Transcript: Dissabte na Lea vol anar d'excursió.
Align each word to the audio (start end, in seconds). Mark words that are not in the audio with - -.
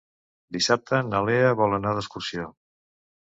Dissabte 0.55 1.01
na 1.09 1.19
Lea 1.27 1.51
vol 1.61 1.77
anar 1.79 1.91
d'excursió. 1.99 2.47